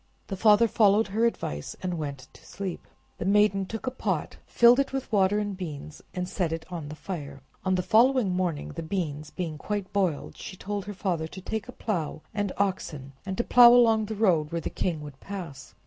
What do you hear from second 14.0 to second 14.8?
the road where the